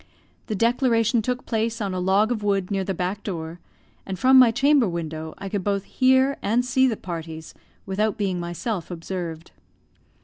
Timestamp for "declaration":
0.55-1.21